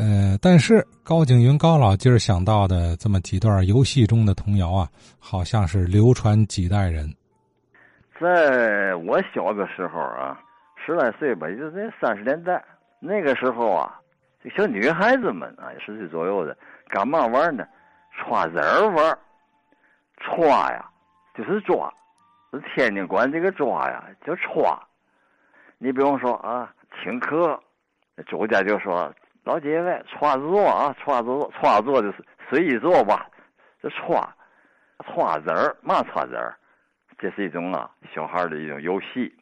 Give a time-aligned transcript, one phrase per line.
[0.00, 4.88] 呃，但是高景云高老今儿想到的这么几段游戏中的童谣啊，
[5.18, 7.06] 好像是流传几代人。
[8.18, 10.40] 在我小的时候啊，
[10.82, 12.64] 十来岁吧，就在三十年代
[12.98, 14.00] 那个时候啊，
[14.42, 16.56] 这小女孩子们啊，十岁左右的，
[16.88, 17.66] 干嘛玩呢？
[18.24, 19.18] 抓人玩。
[20.16, 20.88] 抓呀，
[21.36, 21.92] 就是抓。
[22.52, 24.82] 是天津管这个抓呀叫抓。
[25.76, 26.72] 你比方说啊，
[27.02, 27.60] 请客，
[28.26, 29.12] 周家就说。
[29.44, 33.26] 老姐妹，串子做啊，创作，创作就是随意做吧。
[33.80, 34.22] 这创，
[35.04, 36.54] 创子儿，嘛创子儿？
[37.18, 39.34] 这是一种啊，小孩的一种游戏，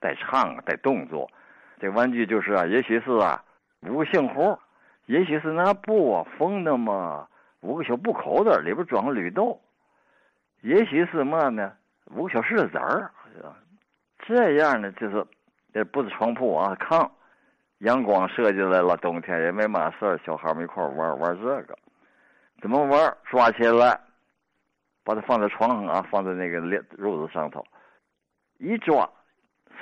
[0.00, 1.30] 带唱啊，带动作。
[1.80, 3.42] 这玩具就是啊，也许是啊，
[3.82, 4.58] 五个杏核，
[5.06, 7.28] 也许是拿布啊缝的嘛，
[7.60, 9.60] 五个小布口子里边装个绿豆，
[10.62, 11.72] 也许是嘛呢，
[12.10, 13.10] 五个小柿子子儿。
[14.26, 15.24] 这样呢，就是
[15.72, 17.08] 这不是床铺啊，炕。
[17.84, 21.78] 阳光射进来了，冬天也没嘛事儿，小孩们一块玩玩这个，
[22.62, 23.14] 怎么玩？
[23.24, 24.00] 抓起来，
[25.04, 27.62] 把它放在床上啊，放在那个褥褥子上头，
[28.56, 29.06] 一抓，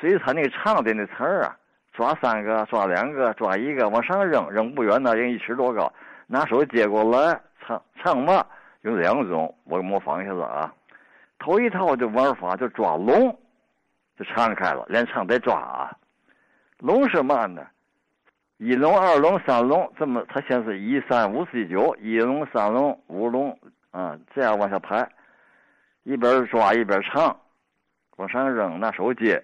[0.01, 1.57] 随着他那个唱的那词儿啊，
[1.93, 5.93] 抓三个，抓两个，抓一个，往上扔，扔不远呢，扔一尺多高，
[6.27, 8.45] 拿手接过来唱唱嘛，
[8.81, 10.75] 有两种，我模仿一下子啊，
[11.39, 13.31] 头一套的玩法就抓龙，
[14.19, 15.97] 就唱开了，连唱带抓啊，
[16.79, 17.65] 龙是嘛呢？
[18.65, 23.59] 一龙、二龙、三龙，这么它先是一三五四九，一龙、三龙、五龙，
[23.91, 25.05] 啊，这样往下排，
[26.05, 27.37] 一边抓一边唱，
[28.19, 29.43] 往上扔，拿手接，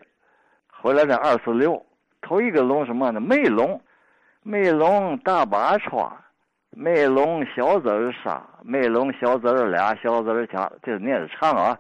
[0.69, 1.85] 回来的二四六。
[2.23, 3.19] 头一个龙什么呢？
[3.21, 3.83] 梅龙，
[4.45, 6.17] 梅龙大把抓，
[6.71, 11.77] 梅龙小子儿杀，梅龙小子儿俩，小子儿掐，这念着唱啊。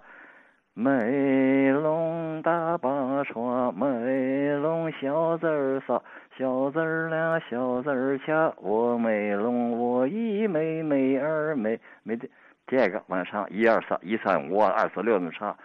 [0.75, 2.77] 梅龙大
[3.19, 6.01] 把抓，梅龙小子儿仨，
[6.37, 8.53] 小子儿俩，小子儿掐。
[8.59, 12.29] 我梅龙，我一梅，梅二梅，梅的
[12.65, 15.57] 这个往上，一二三，一三五，二四六那么唱。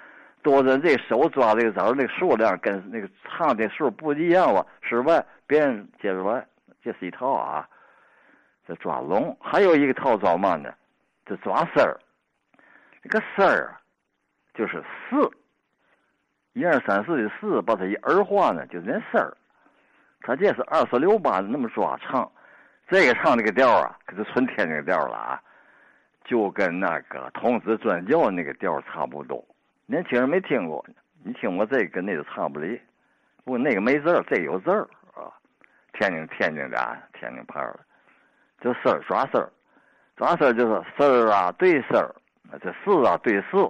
[0.41, 5.23] 多人这手抓这个子儿那数量跟那个唱的数不一样了，是吧？
[5.45, 6.43] 别人接着玩，
[6.83, 7.69] 这是一套啊。
[8.67, 10.73] 这抓龙，还有一个套抓嘛呢？
[11.23, 11.99] 这抓丝儿，
[13.03, 13.75] 这个丝儿。
[14.55, 15.31] 就是四，
[16.53, 19.35] 一二三四的四，把它一儿化呢，就是那丝儿。
[20.21, 22.31] 他这是二四六八的那么抓唱，
[22.87, 25.41] 这个唱这个调啊，可是纯天津调了啊，
[26.23, 29.43] 就跟那个童子转教那个调差不多。
[29.85, 30.85] 年轻人没听过，
[31.23, 32.79] 你听我这个跟那个差不离。
[33.43, 35.27] 不过那个没字儿，这有字儿啊。
[35.93, 37.79] 天津天津的啊，天津牌儿的，
[38.61, 39.51] 这丝儿抓丝儿，
[40.15, 42.15] 抓丝儿就是丝儿啊对丝儿，
[42.61, 43.69] 这四啊对四。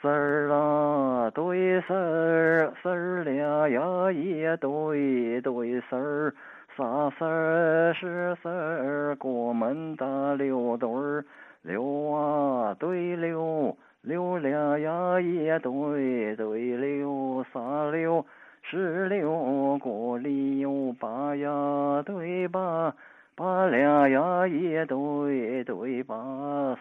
[0.00, 6.34] 丝儿啊，对丝儿，丝儿俩呀也对对丝儿，
[6.76, 11.24] 仨丝儿是丝儿，过门打六对儿，
[11.62, 18.24] 六啊对六，六俩呀也对对六，仨六
[18.62, 22.94] 十六，过里有八呀对八。
[23.36, 26.16] 八两呀一对对八，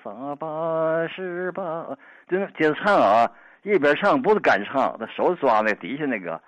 [0.01, 1.85] 三八十八，
[2.29, 3.29] 就接着唱啊，
[3.63, 6.41] 一边唱不是干唱，那手抓那底下那个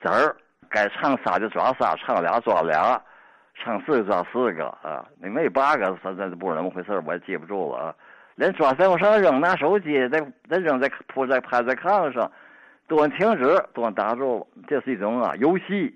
[0.00, 0.34] 子儿，
[0.70, 2.98] 该唱仨就抓仨，唱俩抓俩，
[3.54, 7.94] 唱四个抓四个啊，那没八个，反正不知道怎么回事我也记不住了啊。
[8.36, 10.18] 连抓再往上扔，拿手机再
[10.48, 12.32] 再扔在铺在趴在炕上，
[12.88, 14.48] 都停止，都打住。
[14.66, 15.94] 这是一种啊游戏。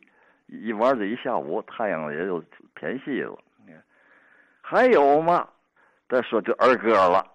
[0.50, 2.42] 一玩这一下午，太阳也就
[2.78, 3.37] 偏西了。
[4.62, 5.49] 还有吗？
[6.09, 7.27] 再说就儿歌了，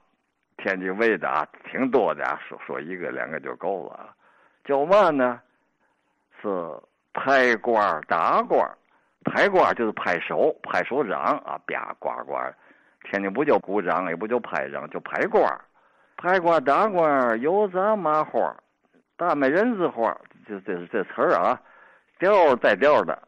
[0.58, 4.16] 天津卫的啊，挺多的啊，说说一个两个就够了。
[4.64, 5.42] 叫嘛呢？
[6.42, 6.48] 是
[7.12, 8.70] 拍瓜打瓜，
[9.26, 12.36] 拍瓜就是拍手，拍手掌啊，啪呱呱。
[13.04, 15.42] 天津不叫鼓掌，也不叫拍掌，叫拍瓜。
[16.18, 18.56] 拍瓜打瓜有咱麻花，
[19.18, 20.16] 大美人子花，
[20.48, 21.60] 就这是这词儿啊。
[22.20, 23.28] 调带调的，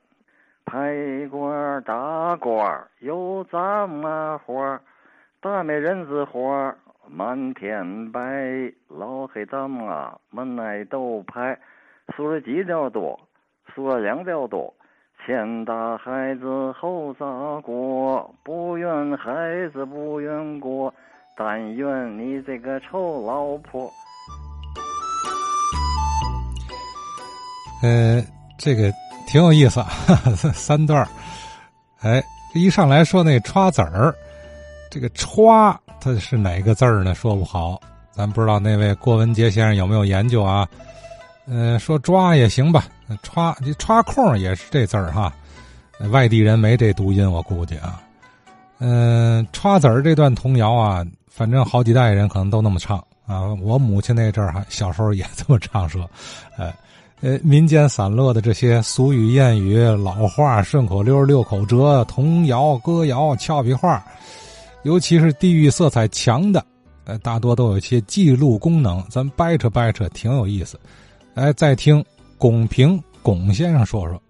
[0.65, 4.81] 拍瓜打瓜有咱麻花，
[5.39, 6.75] 大美人子花
[7.07, 8.19] 满天白，
[8.87, 11.57] 老黑大妈们爱都拍，
[12.15, 13.19] 说了几条多，
[13.73, 14.73] 说了两条多，
[15.23, 17.25] 前打孩子后砸
[17.61, 20.93] 锅，不怨孩子不怨锅，
[21.37, 23.89] 但愿你这个臭老婆。
[27.83, 28.21] 呃。
[28.57, 28.89] 这个
[29.25, 29.83] 挺有意思，
[30.53, 31.07] 三段
[32.01, 32.23] 哎，
[32.53, 34.13] 一上来说那“歘”子儿，
[34.89, 37.15] 这个“歘”它是哪个字儿呢？
[37.15, 37.79] 说不好，
[38.11, 40.67] 咱不知道那位郭文杰先生有没有研究啊？
[41.47, 42.85] 嗯，说“抓”也行吧
[43.23, 45.33] ，“歘”这“歘”空也是这字儿哈。
[46.11, 48.01] 外地人没这读音，我估计啊。
[48.79, 53.53] 嗯，歘子儿这段童谣啊，反正好几代人可能都那么唱啊。
[53.61, 56.09] 我母亲那阵儿还小时候也这么唱说，
[56.57, 56.73] 呃，
[57.21, 64.05] 呃，民间散落的这些俗语、谚语、老话、顺口溜、六口折、童谣、歌谣、俏皮话，
[64.83, 66.63] 尤其是地域色彩强的，
[67.05, 69.03] 呃，大多都有一些记录功能。
[69.09, 70.79] 咱掰扯掰扯，挺有意思。
[71.33, 72.03] 哎，再听
[72.37, 74.21] 龚平龚先生说说。